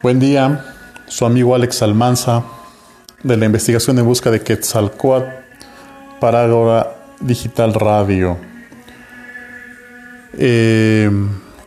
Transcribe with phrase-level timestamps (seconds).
[0.00, 0.64] Buen día,
[1.08, 2.44] su amigo Alex Almanza
[3.24, 5.26] de la investigación en busca de Quetzalcoatl
[6.20, 8.38] para Agora Digital Radio.
[10.34, 11.10] Eh,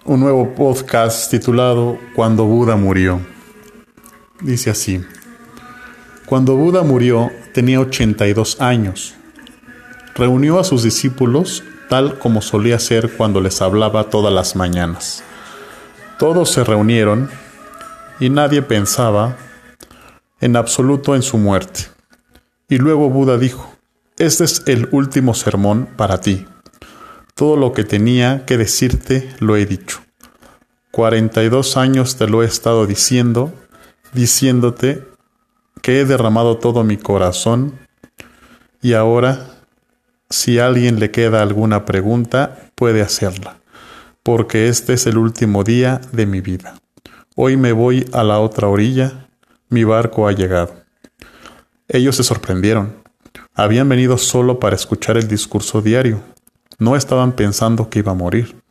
[0.05, 3.19] un nuevo podcast titulado Cuando Buda murió.
[4.39, 5.03] Dice así.
[6.25, 9.13] Cuando Buda murió tenía 82 años.
[10.15, 15.21] Reunió a sus discípulos tal como solía hacer cuando les hablaba todas las mañanas.
[16.17, 17.29] Todos se reunieron
[18.21, 19.35] y nadie pensaba
[20.39, 21.87] en absoluto en su muerte.
[22.69, 23.73] Y luego Buda dijo,
[24.17, 26.45] este es el último sermón para ti.
[27.33, 30.01] Todo lo que tenía que decirte lo he dicho.
[30.91, 33.51] 42 años te lo he estado diciendo,
[34.13, 35.03] diciéndote
[35.81, 37.79] que he derramado todo mi corazón
[38.83, 39.47] y ahora,
[40.29, 43.59] si a alguien le queda alguna pregunta, puede hacerla,
[44.21, 46.75] porque este es el último día de mi vida.
[47.37, 49.29] Hoy me voy a la otra orilla,
[49.69, 50.75] mi barco ha llegado.
[51.87, 52.97] Ellos se sorprendieron.
[53.55, 56.21] Habían venido solo para escuchar el discurso diario.
[56.77, 58.61] No estaban pensando que iba a morir,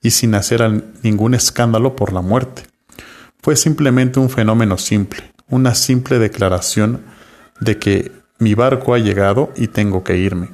[0.00, 0.62] y sin hacer
[1.02, 2.62] ningún escándalo por la muerte.
[3.42, 7.04] Fue simplemente un fenómeno simple, una simple declaración
[7.60, 10.48] de que mi barco ha llegado y tengo que irme.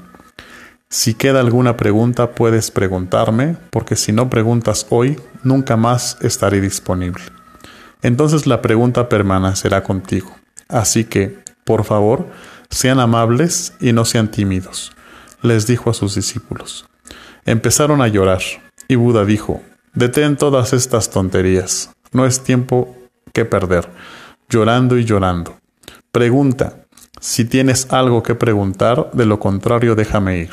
[0.89, 7.23] Si queda alguna pregunta puedes preguntarme, porque si no preguntas hoy, nunca más estaré disponible
[8.03, 10.35] entonces la pregunta permanecerá contigo.
[10.69, 12.27] Así que, por favor,
[12.71, 14.93] sean amables y no sean tímidos,
[15.43, 16.87] les dijo a sus discípulos.
[17.45, 18.43] Empezaron a llorar,
[18.89, 19.63] y Buda dijo,
[19.95, 22.97] Detén todas estas tonterías, no es tiempo
[23.33, 23.89] que perder,
[24.49, 25.59] llorando y llorando.
[26.11, 26.87] Pregunta,
[27.21, 30.51] si tienes algo que preguntar, de lo contrario déjame ir.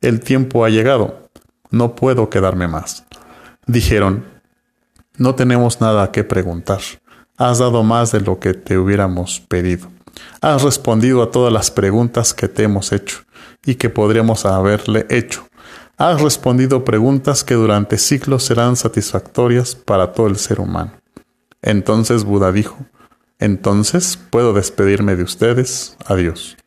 [0.00, 1.30] El tiempo ha llegado,
[1.70, 3.04] no puedo quedarme más.
[3.66, 4.24] Dijeron,
[5.16, 6.80] no tenemos nada que preguntar.
[7.40, 9.88] Has dado más de lo que te hubiéramos pedido.
[10.42, 13.22] Has respondido a todas las preguntas que te hemos hecho
[13.64, 15.48] y que podríamos haberle hecho.
[15.96, 20.92] Has respondido preguntas que durante siglos serán satisfactorias para todo el ser humano.
[21.62, 22.76] Entonces Buda dijo,
[23.38, 25.96] entonces puedo despedirme de ustedes.
[26.04, 26.58] Adiós.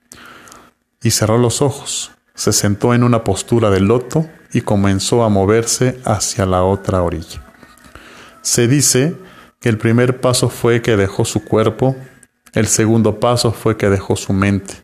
[1.03, 5.99] Y cerró los ojos, se sentó en una postura de loto y comenzó a moverse
[6.03, 7.43] hacia la otra orilla.
[8.41, 9.15] Se dice
[9.69, 11.95] el primer paso fue que dejó su cuerpo,
[12.53, 14.83] el segundo paso fue que dejó su mente,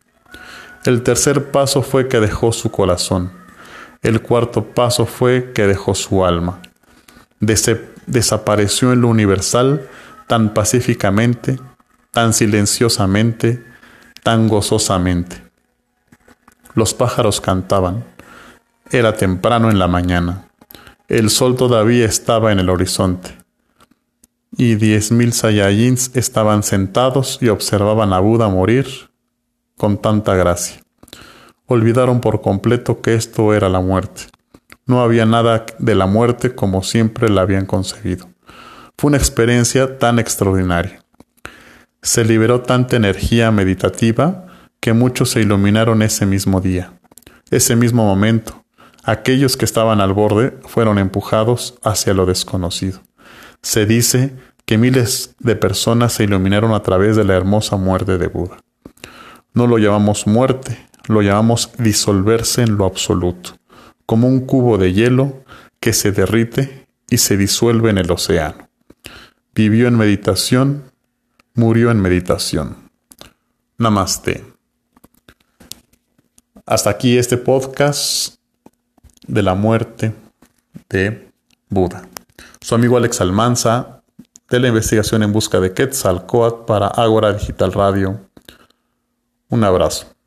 [0.86, 3.32] el tercer paso fue que dejó su corazón,
[4.02, 6.62] el cuarto paso fue que dejó su alma.
[8.06, 9.88] desapareció en lo universal
[10.28, 11.60] tan pacíficamente,
[12.12, 13.64] tan silenciosamente,
[14.24, 15.44] tan gozosamente.
[16.74, 18.06] Los pájaros cantaban.
[18.92, 20.46] Era temprano en la mañana.
[21.08, 23.39] El sol todavía estaba en el horizonte
[24.52, 28.88] y diez mil Saiyajins estaban sentados y observaban a Buda morir
[29.78, 30.82] con tanta gracia.
[31.66, 34.24] Olvidaron por completo que esto era la muerte.
[34.86, 38.28] No había nada de la muerte como siempre la habían concebido.
[38.98, 41.04] Fue una experiencia tan extraordinaria.
[42.02, 44.48] Se liberó tanta energía meditativa
[44.80, 46.94] que muchos se iluminaron ese mismo día.
[47.52, 48.66] Ese mismo momento,
[49.04, 53.02] aquellos que estaban al borde fueron empujados hacia lo desconocido.
[53.62, 58.28] Se dice que miles de personas se iluminaron a través de la hermosa muerte de
[58.28, 58.58] Buda.
[59.54, 60.78] No lo llamamos muerte,
[61.08, 63.58] lo llamamos disolverse en lo absoluto,
[64.06, 65.44] como un cubo de hielo
[65.80, 68.70] que se derrite y se disuelve en el océano.
[69.56, 70.84] Vivió en meditación,
[71.56, 72.78] murió en meditación.
[73.78, 74.46] Namaste.
[76.66, 78.36] Hasta aquí este podcast
[79.28, 80.14] de la muerte
[80.90, 81.32] de
[81.70, 82.09] Buda.
[82.62, 84.02] Su amigo Alex Almanza,
[84.50, 88.20] de la investigación en busca de Quetzalcoatl para Ágora Digital Radio.
[89.50, 90.19] Un abrazo.